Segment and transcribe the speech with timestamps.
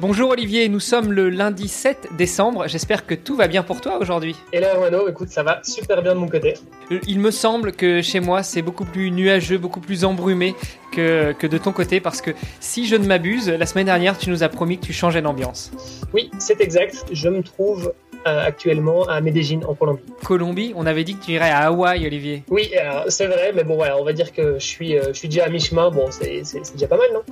[0.00, 2.68] Bonjour Olivier, nous sommes le lundi 7 décembre.
[2.68, 4.36] J'espère que tout va bien pour toi aujourd'hui.
[4.52, 6.54] Et là, Armano, écoute, ça va super bien de mon côté.
[6.92, 10.54] Euh, Il me semble que chez moi, c'est beaucoup plus nuageux, beaucoup plus embrumé
[10.92, 12.30] que, que de ton côté parce que
[12.60, 15.72] si je ne m'abuse, la semaine dernière, tu nous as promis que tu changeais d'ambiance.
[16.14, 17.04] Oui, c'est exact.
[17.10, 17.92] Je me trouve
[18.28, 20.02] euh, actuellement à Medellín, en Colombie.
[20.24, 22.44] Colombie, on avait dit que tu irais à Hawaï, Olivier.
[22.50, 22.70] Oui,
[23.08, 25.46] c'est vrai, mais bon, voilà, on va dire que je suis, euh, je suis déjà
[25.46, 25.90] à mi-chemin.
[25.90, 26.42] Bon, c'est
[26.74, 27.22] déjà pas mal, non?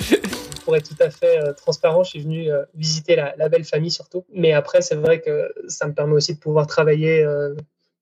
[0.66, 3.62] Pour être tout à fait euh, transparent, je suis venu euh, visiter la, la belle
[3.64, 4.24] famille surtout.
[4.32, 7.54] Mais après, c'est vrai que ça me permet aussi de pouvoir travailler euh,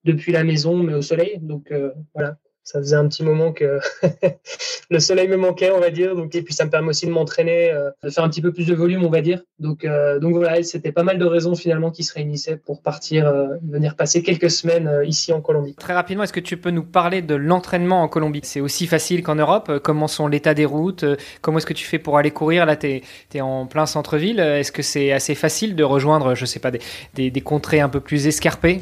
[0.05, 1.39] depuis la maison, mais au soleil.
[1.43, 1.71] Donc
[2.15, 3.79] voilà, ça faisait un petit moment que
[4.91, 6.17] le soleil me manquait, on va dire.
[6.17, 8.53] Donc, et puis ça me permet aussi de m'entraîner, euh, de faire un petit peu
[8.53, 9.43] plus de volume, on va dire.
[9.59, 13.29] Donc, euh, donc voilà, c'était pas mal de raisons finalement qui se réunissaient pour partir,
[13.29, 15.75] euh, venir passer quelques semaines euh, ici en Colombie.
[15.75, 18.41] Très rapidement, est-ce que tu peux nous parler de l'entraînement en Colombie?
[18.45, 21.05] C'est aussi facile qu'en Europe Euh, Comment sont l'état des routes?
[21.43, 22.65] Comment est-ce que tu fais pour aller courir?
[22.65, 23.03] Là, tu
[23.35, 24.41] es, en plein centre-ville.
[24.41, 28.01] Est-ce que c'est assez facile de rejoindre, je sais pas, des, des contrées un peu
[28.01, 28.81] plus escarpées?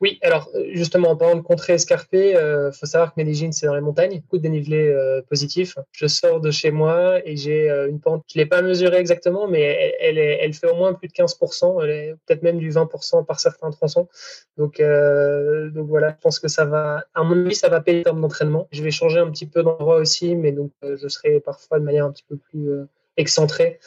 [0.00, 3.66] Oui, alors euh, justement, en parlant de contrées escarpées, euh, faut savoir que Medellín, c'est
[3.66, 5.76] dans les montagnes, beaucoup de dénivelé euh, positif.
[5.92, 9.94] Je sors de chez moi et j'ai une pente, je l'ai pas mesurée exactement, mais
[10.00, 13.70] elle, fait au moins plus de 15%, elle est peut-être même du 20% par certains
[13.70, 14.08] tronçons.
[14.56, 18.20] Donc, voilà, je pense que ça va, à mon avis, ça va payer en termes
[18.20, 18.68] d'entraînement.
[18.72, 22.06] Je vais changer un petit peu d'endroit aussi, mais donc je serai parfois de manière
[22.06, 22.68] un petit peu plus
[23.16, 23.78] excentrée.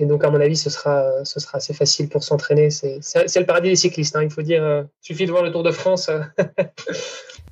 [0.00, 2.70] Et donc, à mon avis, ce sera, ce sera assez facile pour s'entraîner.
[2.70, 3.00] C'est
[3.36, 4.62] le paradis des cyclistes, hein, il faut dire.
[4.62, 6.08] euh, suffit de voir le Tour de France.
[6.08, 6.20] euh,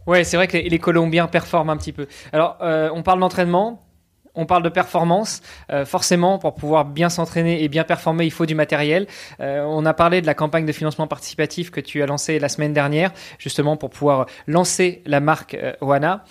[0.07, 2.07] Ouais, c'est vrai que les, Colombiens performent un petit peu.
[2.33, 3.83] Alors, euh, on parle d'entraînement,
[4.37, 5.41] on parle de performance.
[5.73, 9.09] Euh, forcément, pour pouvoir bien s'entraîner et bien performer, il faut du matériel.
[9.41, 12.73] On a parlé de la campagne de financement participatif que tu as lancée la semaine
[12.73, 13.11] dernière,
[13.41, 16.23] justement pour pouvoir lancer la marque Oana.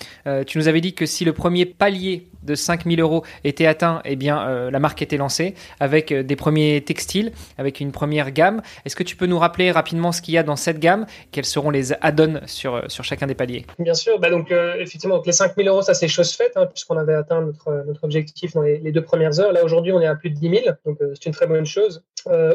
[0.48, 4.16] Tu nous avais dit que si le premier palier de 5000 euros était atteint, eh
[4.16, 8.62] bien, euh, la marque était lancée avec euh, des premiers textiles, avec une première gamme.
[8.86, 11.06] Est-ce que tu peux nous rappeler rapidement ce qu'il y a dans cette gamme?
[11.32, 13.66] Quels seront les add-ons sur, euh, sur chacun des paliers?
[13.80, 16.98] Bien sûr, bah donc effectivement, donc les 5000 euros, ça c'est chose faite, hein, puisqu'on
[16.98, 17.66] avait atteint notre,
[18.04, 19.52] objectif dans les, deux premières heures.
[19.52, 22.04] Là aujourd'hui, on est à plus de 10 000, donc c'est une très bonne chose.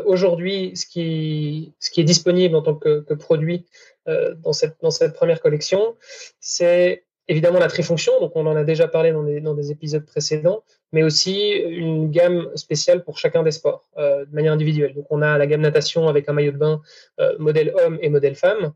[0.05, 3.67] Aujourd'hui, ce qui, ce qui est disponible en tant que, que produit
[4.07, 5.97] dans, cette, dans cette première collection,
[6.41, 11.03] c'est évidemment la trifonction, donc on en a déjà parlé dans des, épisodes précédents, mais
[11.03, 14.95] aussi une gamme spéciale pour chacun des sports, euh, de manière individuelle.
[14.95, 16.81] Donc on a la gamme natation avec un maillot de bain
[17.21, 18.73] euh, modèle homme et modèle femme.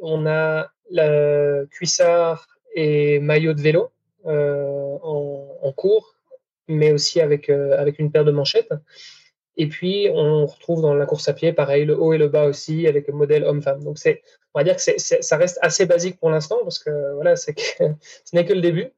[0.00, 3.90] On a la cuissard et maillot de vélo
[4.26, 6.14] euh, en, cours,
[6.68, 8.72] mais aussi avec une paire de manchettes.
[9.56, 12.46] Et puis, on retrouve dans la course à pied, pareil, le haut et le bas
[12.46, 13.84] aussi, avec le modèle homme-femme.
[13.84, 14.22] Donc, c'est,
[14.54, 17.62] on va dire que ça reste assez basique pour l'instant, parce que voilà, c'est que,
[18.24, 18.92] ce n'est que le début.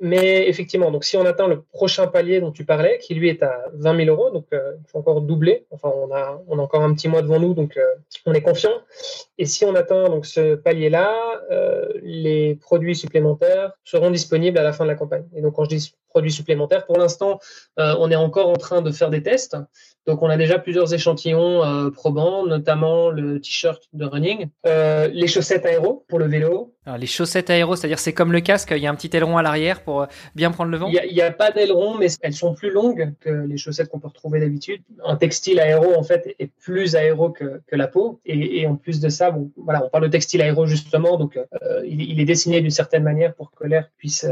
[0.00, 3.42] Mais effectivement, donc si on atteint le prochain palier dont tu parlais, qui lui est
[3.42, 5.66] à 20 000 euros, donc euh, il faut encore doubler.
[5.72, 7.82] Enfin, on a, on a encore un petit mois devant nous, donc euh,
[8.24, 8.70] on est confiant.
[9.38, 14.72] Et si on atteint donc ce palier-là, euh, les produits supplémentaires seront disponibles à la
[14.72, 15.26] fin de la campagne.
[15.34, 17.38] Et donc, quand je dis produits supplémentaires, pour l'instant,
[17.78, 19.56] euh, on est encore en train de faire des tests.
[20.06, 25.26] Donc, on a déjà plusieurs échantillons euh, probants, notamment le t-shirt de running, euh, les
[25.26, 26.74] chaussettes aéro pour le vélo.
[26.86, 29.36] Alors, les chaussettes aéro, c'est-à-dire c'est comme le casque, il y a un petit aileron
[29.36, 30.88] à l'arrière pour bien prendre le vent.
[30.88, 34.00] Il n'y a, a, pas d'aileron, mais elles sont plus longues que les chaussettes qu'on
[34.00, 34.80] peut retrouver d'habitude.
[35.04, 38.18] Un textile aéro, en fait, est plus aéro que, que la peau.
[38.24, 41.38] Et, et, en plus de ça, bon, voilà, on parle de textile aéro justement, donc
[41.84, 44.26] il, il, est dessiné d'une certaine manière pour que l'air puisse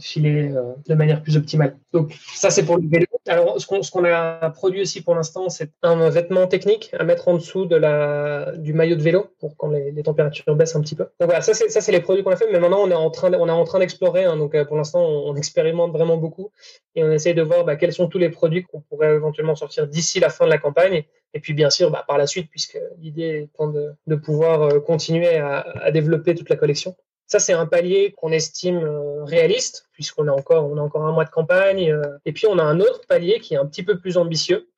[0.00, 0.52] filer
[0.88, 1.76] de manière plus optimale.
[1.92, 3.06] Donc ça, c'est pour le vélo.
[3.26, 7.28] Alors, ce qu'on qu a produit aussi pour l'instant, c'est un vêtement technique à mettre
[7.28, 10.94] en dessous de la, du maillot de vélo pour quand les, températures baissent un petit
[10.94, 11.04] peu.
[11.20, 13.32] Donc voilà, ça, c'est les produits qu'on a fait, mais maintenant on est en train,
[13.32, 14.24] on est en train d'explorer.
[14.24, 16.50] Hein, donc euh, pour l'instant, on, expérimente vraiment beaucoup
[16.94, 19.86] et on essaye de voir bah, quels sont tous les produits qu'on pourrait éventuellement sortir
[19.86, 21.04] d'ici la fin de la campagne.
[21.34, 25.36] Et puis bien sûr, bah, par la suite, puisque l'idée étant de, pouvoir euh, continuer
[25.36, 26.96] à, développer toute la collection.
[27.34, 31.10] Ça, c'est un palier qu'on estime euh, réaliste, puisqu'on a encore, on a encore un
[31.10, 31.90] mois de campagne.
[31.90, 34.68] euh, et puis on a un autre palier qui est un petit peu plus ambitieux,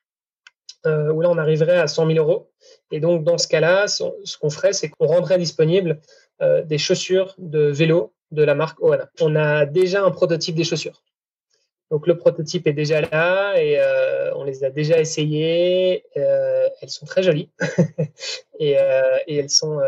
[0.86, 2.50] euh, où là on arriverait à 100 000 euros.
[2.90, 6.00] Et donc dans ce cas-là, ce qu'on ferait, c'est qu'on rendrait disponible
[6.40, 9.10] des chaussures de vélo de la marque Oana.
[9.20, 11.02] On a déjà un prototype des chaussures.
[11.90, 13.78] Donc le prototype est déjà là et
[14.34, 16.04] on les a déjà essayées.
[16.14, 17.50] Elles sont très jolies
[18.58, 19.78] et, elles sont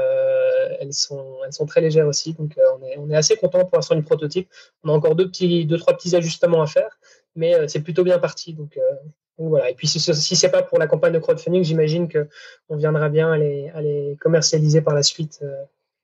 [0.81, 2.35] elles sont elles sont très légères aussi.
[2.35, 4.49] Donc on est on est assez content pour l'instant du prototype.
[4.85, 6.99] On a encore deux petits deux trois petits ajustements à faire,
[7.37, 8.55] mais c'est plutôt bien parti.
[8.55, 8.79] Donc,
[9.39, 9.71] voilà.
[9.71, 12.29] Et puis si, si c'est pas pour la campagne de crowdfunding, j'imagine que
[12.69, 15.41] on viendra bien à les commercialiser par la suite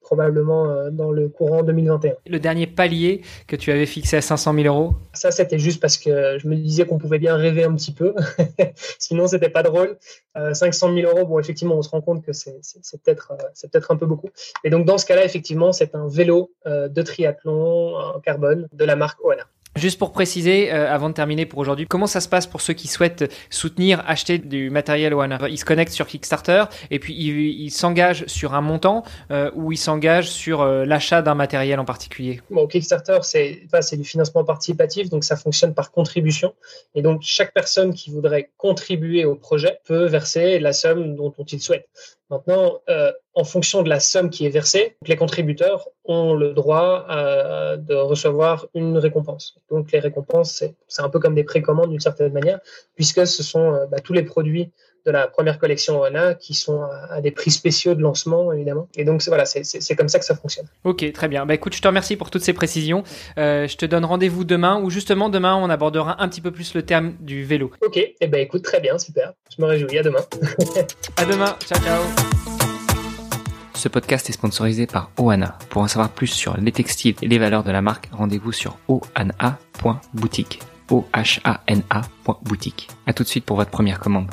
[0.05, 2.15] probablement euh, dans le courant 2021.
[2.27, 4.95] Le dernier palier que tu avais fixé à 500 000 euros?
[5.15, 8.15] Ça, c'était juste parce que je me disais qu'on pouvait bien rêver un petit peu.
[8.99, 9.97] Sinon, c'était pas drôle.
[10.37, 12.61] 500 euh, 000 euros, bon, effectivement, on se rend compte que c'est
[13.03, 14.29] peut-être euh, c'est peut-être un peu beaucoup.
[14.63, 18.97] Et donc, dans ce cas-là, effectivement, c'est un vélo de triathlon en carbone de la
[18.97, 19.45] marque Oana.
[19.77, 22.75] Juste pour préciser, euh, avant de terminer pour aujourd'hui, comment ça se passe pour ceux
[22.75, 27.71] qui souhaitent soutenir, acheter du matériel One Ils se connectent sur Kickstarter et puis ils
[27.71, 32.41] s'engagent sur un montant euh, ou ils s'engagent sur euh, l'achat d'un matériel en particulier?
[32.51, 36.55] Bon, Kickstarter, c'est du financement participatif, donc ça fonctionne par contribution.
[36.95, 41.45] Et donc chaque personne qui voudrait contribuer au projet peut verser la somme dont, dont
[41.45, 41.89] il souhaite.
[42.35, 47.07] Maintenant, euh, en fonction de la somme qui est versée, les contributeurs ont le droit
[47.09, 49.57] euh, de recevoir une récompense.
[49.71, 52.59] Donc les récompenses, c'est un peu comme des précommandes d'une certaine manière,
[52.97, 54.73] puisque ce sont euh, bah, tous les produits
[55.07, 58.89] de la première collection ONA qui sont à, des prix spéciaux de lancement, évidemment.
[58.97, 60.67] Et donc, voilà, c'est comme ça que ça fonctionne.
[60.85, 61.47] Ok, très bien.
[61.47, 63.05] Bah, écoute, je te remercie pour toutes ces précisions.
[63.37, 66.83] je te donne rendez-vous demain, ou justement, demain, on abordera un petit peu plus le
[66.83, 67.71] terme du vélo.
[67.83, 69.33] Ok, et eh ben écoute, très bien, super.
[69.55, 69.99] Je me réjouis.
[69.99, 70.25] À demain.
[71.17, 71.57] à demain.
[71.67, 72.03] Ciao, ciao.
[73.75, 75.59] Ce podcast est sponsorisé par Oana.
[75.69, 78.79] Pour en savoir plus sur les textiles et les valeurs de la marque, rendez-vous sur
[78.89, 80.61] oana.boutique.
[80.91, 82.89] O-H-A-N-A.boutique.
[83.07, 84.31] A tout de suite pour votre première commande.